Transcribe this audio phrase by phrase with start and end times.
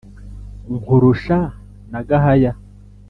[0.79, 1.39] Nkurusha
[1.91, 2.51] na Gahaya,